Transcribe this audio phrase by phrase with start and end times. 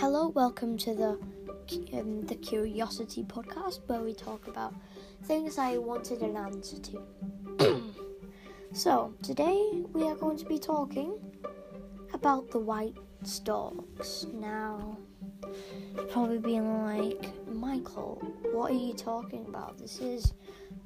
[0.00, 1.18] Hello, welcome to the
[1.98, 4.72] um, the Curiosity podcast, where we talk about
[5.24, 7.82] things I wanted an answer to.
[8.72, 11.18] so today we are going to be talking
[12.14, 12.94] about the white
[13.24, 14.24] storks.
[14.32, 14.96] Now,
[16.10, 18.22] probably being like, Michael,
[18.52, 19.78] what are you talking about?
[19.78, 20.32] This is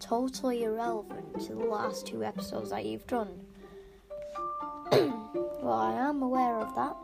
[0.00, 3.44] totally irrelevant to the last two episodes that you've done.
[4.90, 6.96] well, I am aware of that,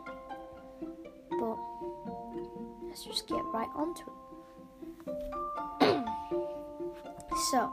[2.89, 4.13] let's just get right onto it.
[7.51, 7.71] so,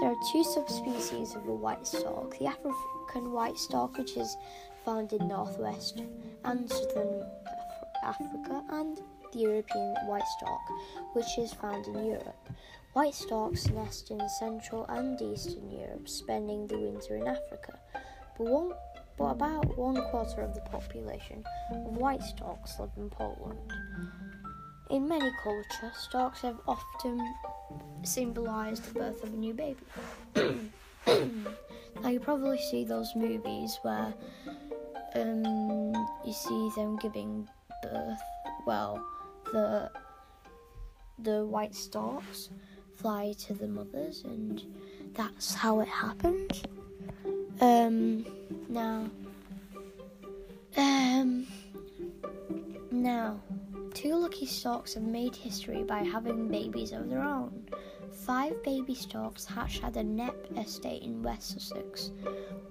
[0.00, 4.36] there are two subspecies of the white stork the African white stork, which is
[4.84, 6.02] found in northwest
[6.44, 7.24] and southern
[8.02, 9.00] Africa, and
[9.32, 10.60] the European white stork,
[11.12, 12.48] which is found in Europe.
[12.94, 17.78] White storks nest in Central and Eastern Europe, spending the winter in Africa.
[18.36, 18.72] But, one,
[19.18, 23.58] but about one quarter of the population of white storks live in Poland.
[24.90, 27.34] In many cultures, storks have often
[28.02, 29.80] symbolized the birth of a new baby.
[32.02, 34.12] now, you probably see those movies where
[35.14, 35.92] um,
[36.24, 37.48] you see them giving
[37.82, 38.20] birth.
[38.66, 39.04] Well,
[39.52, 39.90] the
[41.18, 42.50] the white storks
[42.96, 44.62] fly to the mothers, and
[45.14, 46.66] that's how it happened.
[47.62, 48.26] Um,
[48.68, 49.08] now,
[50.76, 51.46] um,
[52.90, 53.40] now,
[53.94, 57.64] two lucky storks have made history by having babies of their own.
[58.26, 62.10] Five baby storks hatched at the Knepp estate in West Sussex.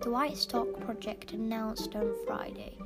[0.01, 2.77] The White Stork Project announced on Friday.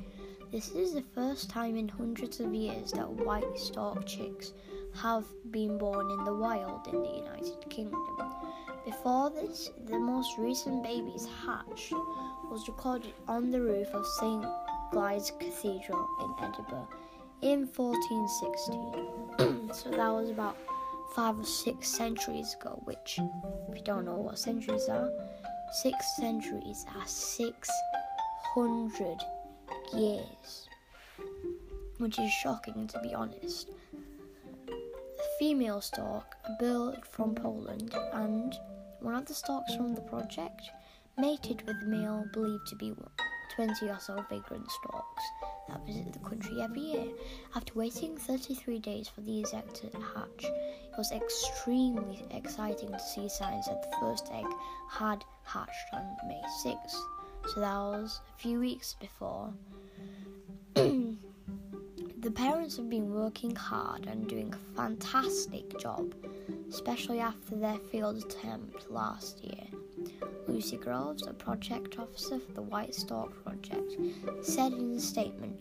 [0.52, 4.52] This is the first time in hundreds of years that white stork chicks
[4.94, 7.98] have been born in the wild in the United Kingdom.
[8.86, 11.90] Before this, the most recent baby's hatch
[12.48, 14.46] was recorded on the roof of St.
[14.94, 16.88] Giles Cathedral in Edinburgh
[17.42, 19.72] in 1460.
[19.74, 20.56] so that was about
[21.16, 23.18] five or six centuries ago, which,
[23.68, 25.10] if you don't know what centuries are,
[25.82, 29.20] six centuries are 600
[29.94, 30.68] years,
[31.98, 33.68] which is shocking to be honest.
[34.68, 38.56] The female stork, a bird from Poland, and
[39.00, 40.70] one of the storks from the project
[41.18, 42.92] mated with the male believed to be
[43.54, 45.22] 20 or so vagrant storks
[45.68, 47.06] that visit the country every year.
[47.54, 53.28] After waiting 33 days for the exact to hatch, it was extremely exciting to see
[53.28, 54.46] signs that the first egg
[54.90, 57.00] had hatched on May 6th.
[57.54, 59.52] So that was a few weeks before.
[60.74, 66.14] the parents have been working hard and doing a fantastic job,
[66.70, 69.64] especially after their failed attempt last year.
[70.46, 73.96] Lucy Groves, a project officer for the White Stork Project,
[74.42, 75.58] said in a statement,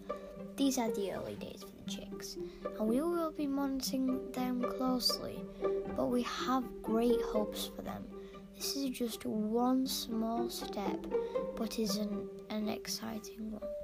[0.56, 2.38] These are the early days for the chicks,
[2.80, 5.42] and we will be monitoring them closely,
[5.96, 8.06] but we have great hopes for them.
[8.56, 11.06] This is just one small step,
[11.58, 13.75] but is an, an exciting one.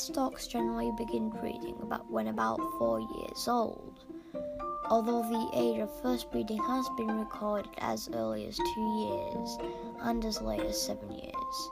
[0.00, 4.04] Storks generally begin breeding about when about four years old
[4.90, 9.58] although the age of first breeding has been recorded as early as two years
[10.00, 11.70] and as late as seven years.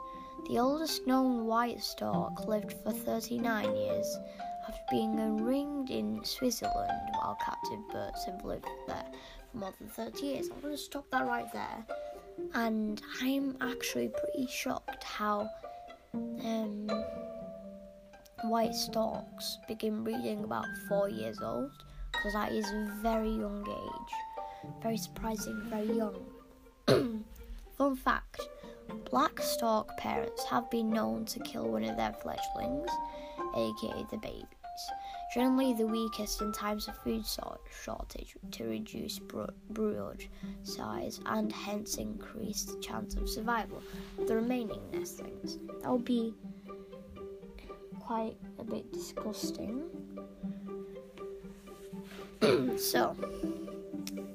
[0.49, 4.17] The oldest known white stork lived for 39 years
[4.67, 9.05] after being ringed in Switzerland, while captive birds have lived there
[9.51, 10.49] for more than 30 years.
[10.53, 11.85] I'm going to stop that right there.
[12.53, 15.49] And I'm actually pretty shocked how
[16.13, 16.87] um,
[18.43, 21.71] white storks begin breeding about four years old
[22.11, 24.73] because that is a very young age.
[24.81, 26.15] Very surprising, very young.
[27.77, 28.41] Fun fact
[29.09, 32.89] black stork parents have been known to kill one of their fledglings,
[33.55, 34.45] aka the babies.
[35.33, 37.25] Generally, the weakest in times of food
[37.83, 40.27] shortage to reduce brood
[40.63, 43.81] size and hence increase the chance of survival.
[44.17, 46.33] Of the remaining nestlings that would be
[48.07, 49.83] quite a bit disgusting.
[52.77, 53.13] so,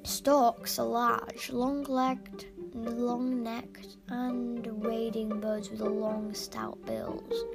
[0.02, 7.46] storks are large, long legged, long necked, and wading birds with long, stout bills.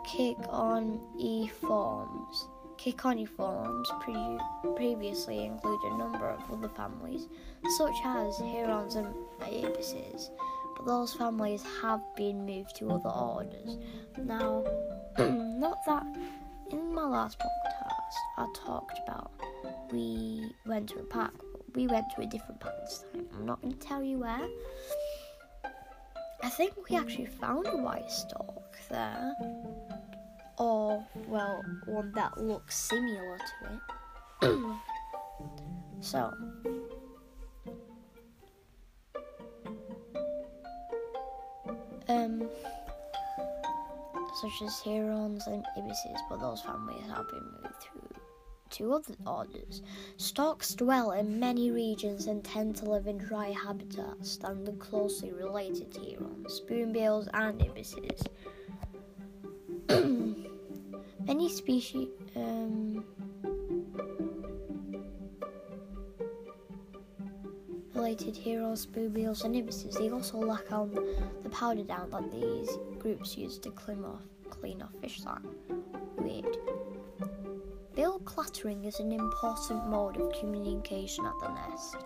[0.08, 2.48] Ciconiiformes.
[2.80, 7.28] Ciconiiformes pre- previously included a number of other families,
[7.78, 10.32] such as herons and ibises,
[10.78, 13.78] but those families have been moved to other orders.
[14.18, 14.64] Now,
[15.18, 16.06] not that
[16.72, 19.32] in my last podcast I talked about
[19.92, 21.34] we went to a park.
[21.76, 23.26] We went to a different park this time.
[23.34, 24.48] I'm not going to tell you where.
[26.42, 29.34] I think we actually found a white stork there.
[30.60, 34.76] Or, well, one that looks similar to it.
[36.02, 36.34] so,
[42.10, 42.50] um,
[44.42, 48.20] such as herons and ibises, but those families have been moved through
[48.72, 49.82] to other orders.
[50.18, 55.32] Storks dwell in many regions and tend to live in dry habitats than the closely
[55.32, 58.22] related to herons, spoonbills, and ibises.
[61.30, 62.08] Many species.
[62.36, 63.06] Um,
[67.94, 70.90] related herons, spoonbills, and ibises, they also lack on
[71.44, 75.48] the powder down that these groups use to clean off, clean off fish slime.
[76.18, 76.58] Weird.
[77.96, 81.98] Bill clattering is an important mode of communication at the nest.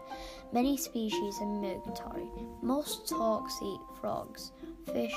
[0.52, 2.28] Many species are migratory.
[2.62, 4.52] Most storks eat frogs,
[4.85, 5.15] fish,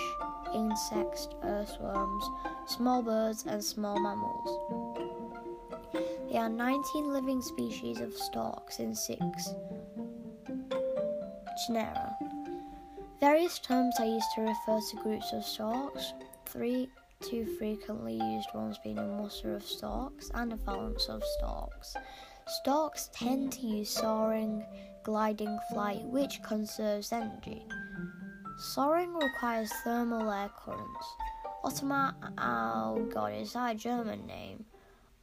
[0.55, 2.25] insects, earthworms,
[2.67, 4.97] small birds, and small mammals.
[6.31, 9.55] There are 19 living species of storks in six
[11.67, 12.17] genera.
[13.21, 16.13] Various terms are used to refer to groups of storks.
[16.45, 16.89] Three
[17.21, 21.97] Two frequently used ones being a muster of storks and a phalanx of storks.
[22.47, 24.65] Storks tend to use soaring,
[25.03, 27.67] gliding flight, which conserves energy.
[28.59, 31.07] Soaring requires thermal air currents.
[31.65, 34.65] Ottomar, oh god, is that a German name?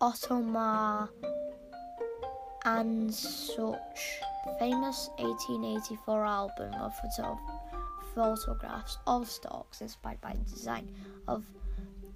[0.01, 1.09] Ottomar
[2.65, 3.77] Anschütz
[4.59, 7.39] famous 1884 album of photo-
[8.13, 10.87] photographs of storks inspired by the design
[11.27, 11.43] of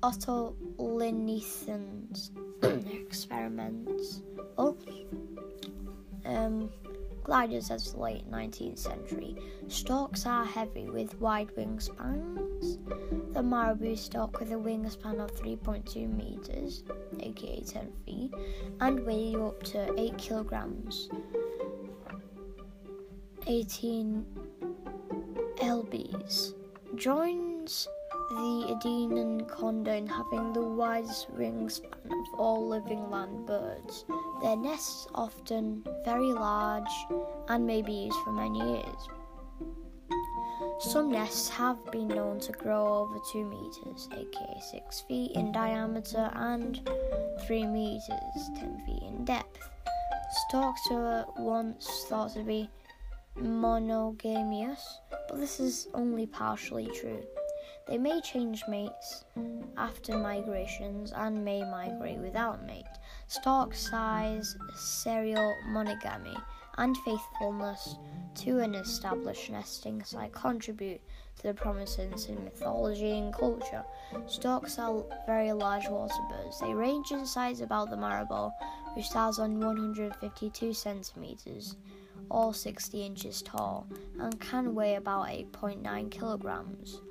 [0.03, 2.31] Otto Linnéussen's
[2.61, 4.21] experiments.
[4.57, 4.77] Oh,
[6.25, 6.69] um,
[7.27, 9.35] gliders as the late 19th century.
[9.67, 12.79] Storks are heavy with wide wingspans.
[13.33, 16.83] The marabou stork with a wingspan of 3.2 meters,
[17.19, 18.33] aka 10 feet,
[18.79, 21.09] and weigh up to 8 kilograms,
[23.45, 24.25] 18
[25.57, 26.53] lbs.
[26.95, 27.89] Joins
[28.29, 34.05] the condor in having the widest wingspan of all living land birds.
[34.41, 36.89] Their nests often very large
[37.47, 39.09] and may be used for many years.
[40.79, 46.29] Some nests have been known to grow over 2 meters, aka 6 feet in diameter,
[46.35, 46.87] and
[47.47, 49.69] 3 meters, 10 feet in depth.
[50.47, 52.69] Storks were once thought to be
[53.35, 57.23] monogamous, but this is only partially true.
[57.87, 59.25] They may change mates
[59.77, 62.65] after migrations and may migrate without a
[63.29, 66.35] Stork size, serial monogamy,
[66.77, 67.97] and faithfulness
[68.35, 71.01] to an established nesting site contribute
[71.35, 73.83] to the prominence in mythology and culture.
[74.27, 76.59] Storks are very large water birds.
[76.59, 78.49] They range in size about the marabou,
[78.95, 81.75] which stands on 152 centimeters
[82.29, 83.87] or 60 inches tall
[84.19, 87.01] and can weigh about 8.9 kilograms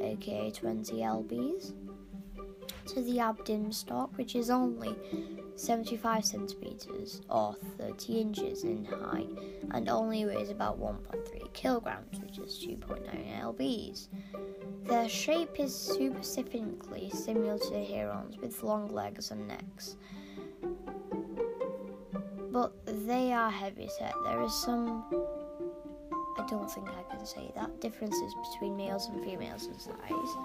[0.00, 1.72] aka 20 lbs,
[2.86, 4.94] to the Aberdeen stork, which is only
[5.56, 9.28] 75 centimeters or 30 inches in height
[9.72, 14.08] and only weighs about 1.3 kilograms, which is 2.9 lbs.
[14.84, 19.96] Their shape is specifically similar to herons with long legs and necks.
[22.50, 22.72] But
[23.06, 24.12] they are heavy set.
[24.24, 25.04] There is some
[26.36, 27.80] I don't think I can say that.
[27.80, 30.36] Differences between males and females in size,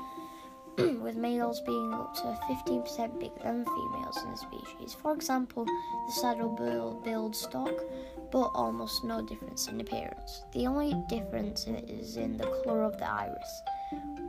[1.01, 4.95] with males being up to 15% bigger than females in the species.
[5.01, 7.83] For example, the saddle-billed stork,
[8.31, 10.43] but almost no difference in appearance.
[10.53, 13.62] The only difference is in the colour of the iris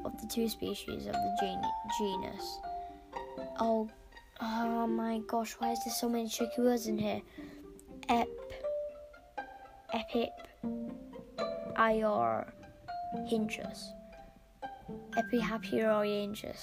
[0.05, 1.63] of the two species of the gen-
[1.99, 2.59] genus.
[3.61, 3.89] Oh,
[4.41, 7.21] oh my gosh, why is there so many tricky words in here?
[8.09, 8.29] Ep,
[9.95, 10.31] epip,
[11.77, 12.53] Ior
[13.29, 13.93] hinges.
[15.13, 16.61] Epihapiorianges.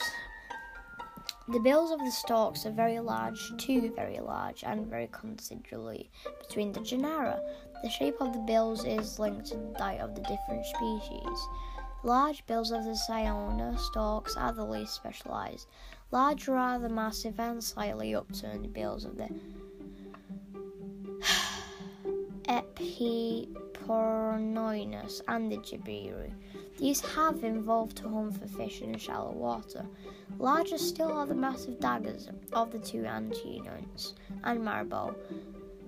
[1.50, 6.10] The bills of the stalks are very large, too very large, and very considerably
[6.42, 7.40] between the genera.
[7.84, 11.48] The shape of the bills is linked to that of the different species.
[12.04, 15.68] Large bills of the Ciconia stalks are the least specialized.
[16.12, 19.28] Large, rather massive, and slightly upturned bills of the
[22.50, 23.48] Epi
[23.88, 26.30] Pornoinus and the Jabiru.
[26.78, 29.86] These have evolved to hunt for fish in shallow water.
[30.38, 33.88] Larger still are the massive daggers of the two antennae
[34.44, 35.16] and marabou.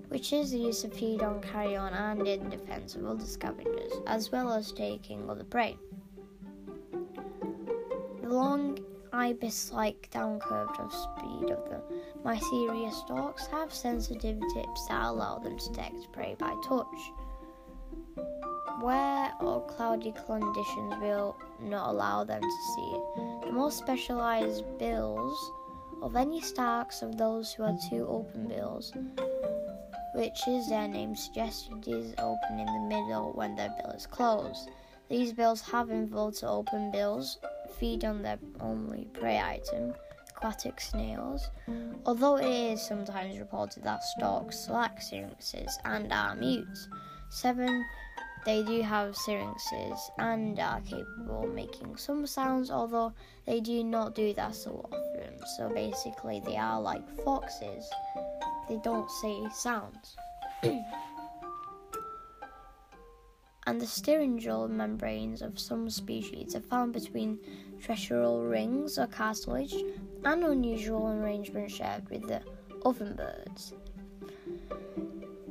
[0.08, 4.52] which is used to feed on carrion and in defense of other scavengers, as well
[4.52, 5.76] as taking other prey.
[8.22, 8.78] The long
[9.12, 11.80] ibis like down curve of speed of the
[12.24, 17.12] Mycteria stalks have sensitive tips that allow them to detect prey by touch.
[18.80, 23.46] Where or cloudy conditions will not allow them to see it.
[23.46, 25.52] The more specialized bills
[26.02, 28.92] of any stalks of those who are two open bills,
[30.14, 34.70] which is their name suggested is open in the middle when their bill is closed.
[35.10, 37.38] These bills have involved open bills,
[37.78, 39.92] feed on their only prey item,
[40.30, 41.50] aquatic snails,
[42.06, 46.88] although it is sometimes reported that storks lack syrinxes and are mutes.
[47.28, 47.84] Seven,
[48.46, 53.12] they do have syrinxes and are capable of making some sounds, although
[53.46, 55.38] they do not do that so often.
[55.56, 57.88] So basically, they are like foxes,
[58.68, 60.16] they don't say sounds.
[60.62, 60.84] and
[63.80, 67.38] the syringeal membranes of some species are found between
[67.80, 69.74] treasural rings or cartilage,
[70.24, 72.40] an unusual arrangement shared with the
[72.84, 73.74] ovenbirds.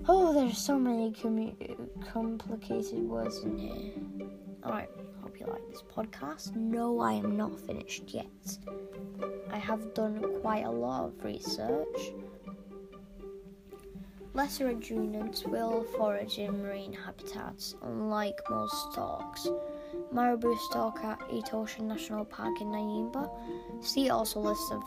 [0.07, 1.11] Oh, there's so many
[1.99, 3.93] complicated words in here.
[4.63, 4.89] Alright,
[5.21, 6.55] hope you like this podcast.
[6.55, 8.57] No, I am not finished yet.
[9.51, 12.13] I have done quite a lot of research
[14.39, 19.47] Lesser adjutants will forage in marine habitats, unlike most storks.
[20.13, 23.27] Marabou stork at Etosha National Park in Namibia.
[23.83, 24.83] See also list of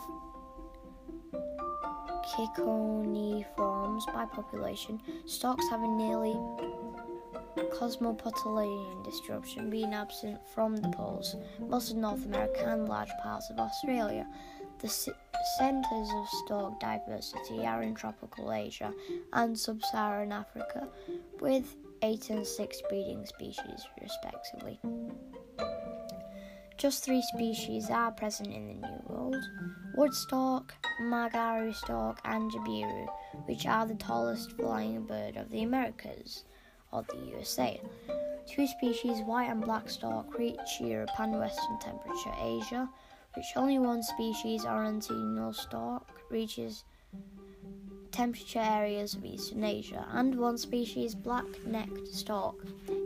[2.34, 5.02] Ciconiiformes by population.
[5.26, 6.34] Storks have a nearly
[7.78, 13.58] cosmopolitan distribution, being absent from the poles, most of North America and large parts of
[13.58, 14.26] Australia.
[14.80, 18.92] The centres of stork diversity are in tropical Asia
[19.32, 20.88] and sub Saharan Africa,
[21.40, 24.80] with 8 and 6 breeding species, respectively.
[26.76, 29.36] Just three species are present in the New World
[29.94, 33.06] woodstock, maguari stork, and jabiru,
[33.46, 36.44] which are the tallest flying bird of the Americas,
[36.92, 37.80] or the USA.
[38.46, 42.88] Two species, white and black stork, reach and Western temperature Asia,
[43.34, 46.84] which only one species, Oriental stork, reaches
[48.10, 52.56] temperature areas of eastern Asia, and one species, black-necked stork,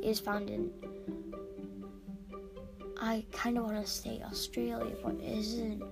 [0.02, 0.70] is found in.
[3.00, 5.82] I kind of want to say Australia, but it isn't.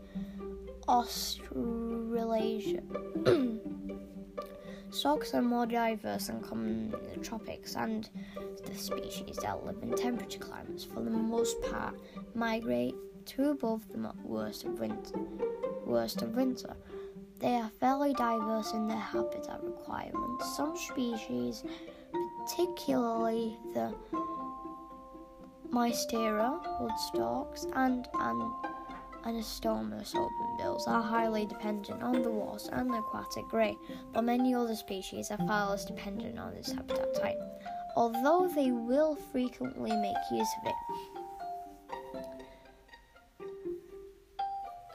[0.88, 2.82] Australasia.
[4.94, 8.08] Storks are more diverse and common in the tropics, and
[8.64, 11.96] the species that live in temperature climates, for the most part,
[12.36, 12.94] migrate
[13.26, 15.18] to above the worst of winter.
[15.84, 16.76] Worst of winter.
[17.40, 20.56] They are fairly diverse in their habitat requirements.
[20.56, 21.64] Some species,
[22.46, 23.92] particularly the
[25.72, 28.06] Mystera, woodstalks, and
[29.24, 33.76] an Anastomus openbills, are highly dependent on the wasp and the aquatic grey,
[34.12, 37.38] but many other species are far less dependent on this habitat type,
[37.96, 40.74] although they will frequently make use of it.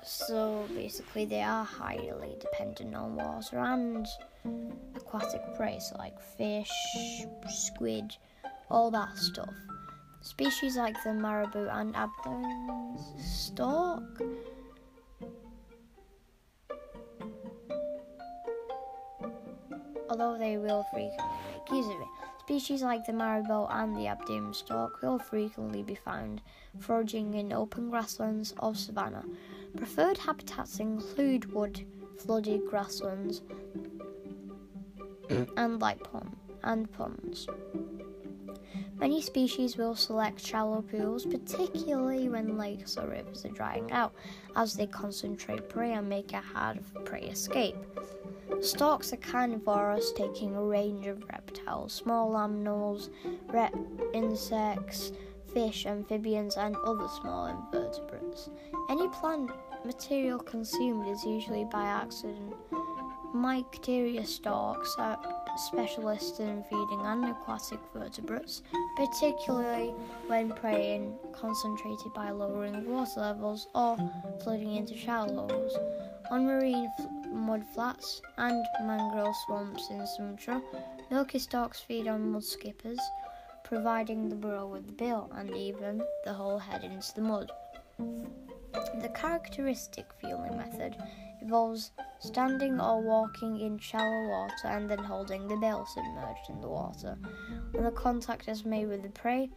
[0.03, 4.05] So basically, they are highly dependent on water and
[4.95, 6.71] aquatic prey, so like fish,
[7.47, 8.15] squid,
[8.69, 9.53] all that stuff.
[10.21, 14.21] Species like the marabou and Abdim's stork.
[20.09, 22.07] Although they will frequently make use of it.
[22.41, 26.41] Species like the marabou and the Aberdeen stork will frequently be found
[26.79, 29.23] foraging in open grasslands or savanna,
[29.77, 31.85] Preferred habitats include wood,
[32.17, 33.41] flooded grasslands,
[35.27, 35.49] mm.
[35.57, 37.47] and light pond and ponds.
[38.99, 44.13] Many species will select shallow pools, particularly when lakes or rivers are drying out,
[44.57, 47.77] as they concentrate prey and make it hard for prey escape.
[48.61, 53.09] Storks are carnivorous, taking a range of reptiles, small animals,
[53.47, 53.73] rep-
[54.13, 55.13] insects,
[55.53, 58.49] fish, amphibians, and other small invertebrates.
[58.89, 59.49] Any plant
[59.85, 62.53] material consumed is usually by accident.
[63.33, 65.17] Mycteria storks are
[65.57, 68.61] specialists in feeding on aquatic vertebrates,
[68.95, 69.93] particularly
[70.27, 73.97] when preying concentrated by lowering water levels or
[74.43, 75.77] flooding into shallows.
[76.31, 80.61] On marine f- mud flats and mangrove swamps in Sumatra,
[81.09, 82.99] milky storks feed on mud skippers,
[83.63, 87.51] providing the burrow with the bill and even the whole head into the mud.
[87.97, 90.95] The characteristic feeling method
[91.41, 96.67] involves standing or walking in shallow water and then holding the bill submerged in the
[96.67, 97.17] water.
[97.71, 99.49] When the contact is made with the prey,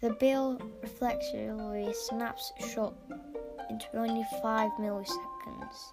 [0.00, 2.94] the bill reflexively snaps shut
[3.70, 5.92] in 25 milliseconds.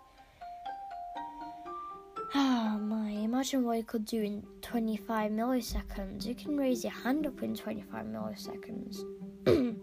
[2.33, 6.25] Ah, my, imagine what you could do in 25 milliseconds.
[6.25, 9.03] You can raise your hand up in 25 milliseconds.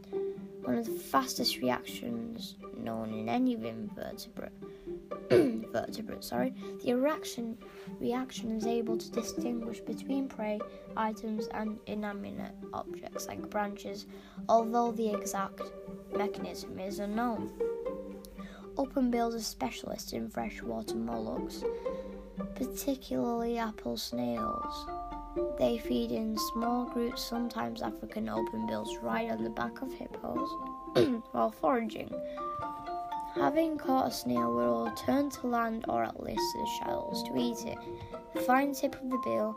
[0.63, 4.53] One of the fastest reactions known in any invertebrate.
[5.73, 6.55] vertebrate, sorry.
[6.85, 7.59] The reaction
[8.01, 10.61] reaction is able to distinguish between prey
[10.97, 14.07] items and inanimate objects like branches,
[14.49, 15.63] although the exact
[16.17, 17.53] mechanism is unknown.
[18.77, 21.65] Open bills are specialists in freshwater mollusks
[22.55, 24.87] particularly apple snails.
[25.59, 30.49] They feed in small groups, sometimes African open bills, right on the back of hippos
[31.33, 32.13] while foraging.
[33.39, 37.37] Having caught a snail, we'll turn to land or at least to the shallows to
[37.37, 37.79] eat it.
[38.35, 39.57] The fine tip of the bill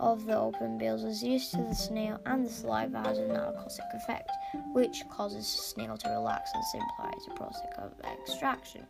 [0.00, 3.84] of the open bills is used to the snail, and the saliva has a narcotic
[3.94, 4.30] effect,
[4.72, 8.86] which causes the snail to relax and simplifies the process of extraction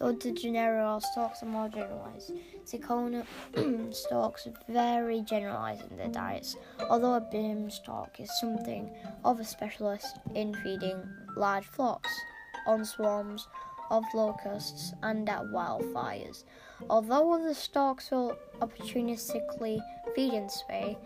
[0.00, 2.32] though the genera or stalks are more generalized.
[2.64, 3.24] Cinchona
[3.94, 6.56] stalks very generalized in their diets,
[6.88, 8.90] although a beam stalk is something
[9.24, 11.02] of a specialist in feeding
[11.36, 12.10] large flocks
[12.66, 13.46] on swarms
[13.90, 16.44] of locusts and at wildfires.
[16.88, 19.80] Although other storks will opportunistically
[20.14, 20.96] feed in spay,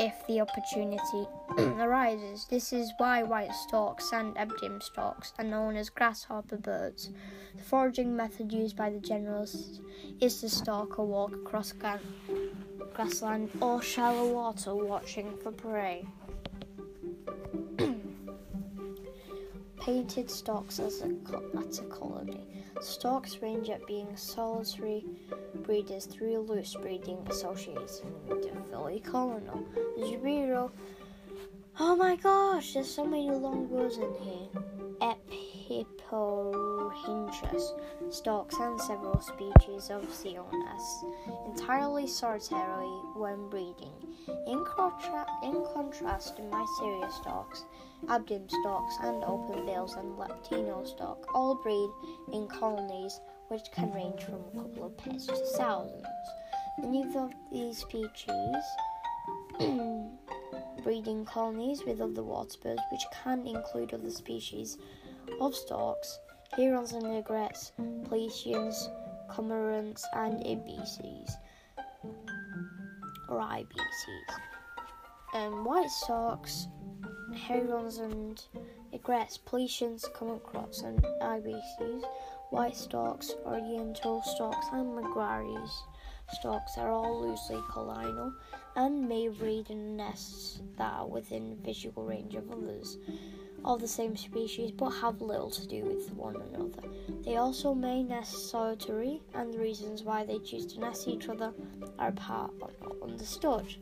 [0.00, 1.28] if the opportunity
[1.78, 2.46] arises.
[2.48, 7.10] This is why white storks and Abdim storks are known as grasshopper birds.
[7.54, 9.80] The foraging method used by the generalists
[10.18, 11.74] is to stalk or walk across
[12.94, 16.06] grassland or shallow water watching for prey.
[19.80, 21.08] Painted storks as a,
[21.88, 22.46] colony.
[22.80, 25.04] Storks range at being solitary
[25.62, 29.66] breeders through loose breeding association with the fully colonel.
[29.98, 30.70] Zero.
[31.78, 34.48] Oh my gosh, there's so many long words in here.
[35.70, 37.72] Epiporohynchus,
[38.10, 41.04] storks and several species of Ceonas,
[41.70, 43.94] entirely solitary when breeding.
[44.48, 47.64] In, contra- in contrast to Mycteria storks,
[48.06, 51.88] Abdim storks, and open bills and Latino stork all breed
[52.32, 56.04] in colonies which can range from a couple of pairs to thousands.
[56.78, 58.64] Many of these species
[60.82, 64.76] breeding colonies with other water birds, which can include other species
[65.40, 66.18] of storks,
[66.56, 67.70] herons and egrets,
[68.08, 68.88] Plesians,
[69.30, 71.36] cormorants, and ibises
[73.30, 74.26] or ibises.
[75.32, 76.66] Um, white storks,
[77.34, 78.42] herons and
[78.92, 82.04] egrets, Plesians, common crops, and ibises
[82.50, 85.84] White storks, oriental storks, and Maguires
[86.32, 88.34] storks are all loosely collineal
[88.74, 92.98] and may breed in nests that are within visual range of others
[93.64, 96.88] of the same species but have little to do with one another.
[97.24, 101.52] They also may nest solitary, and the reasons why they choose to nest each other
[101.98, 103.74] are apart or not understood.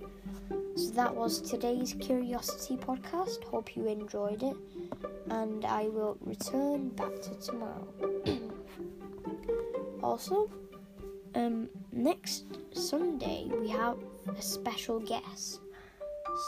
[0.77, 3.45] So that was today's Curiosity podcast.
[3.45, 4.57] Hope you enjoyed it,
[5.31, 7.89] and I will return back to tomorrow.
[10.01, 10.49] Also,
[11.35, 13.97] um, next Sunday we have
[14.37, 15.61] a special guest.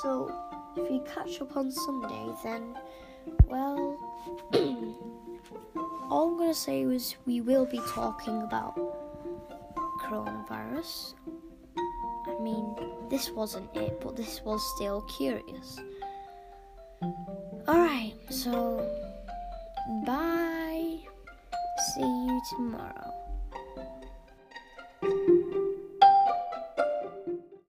[0.02, 0.32] So
[0.76, 2.76] if you catch up on Sunday, then
[3.46, 3.98] well,
[6.10, 8.74] all I'm gonna say is we will be talking about
[10.02, 11.14] coronavirus.
[12.26, 12.74] I mean,
[13.08, 15.78] this wasn't it, but this was still curious.
[17.68, 18.86] Alright, so
[20.04, 20.98] bye.
[21.94, 23.10] See you tomorrow.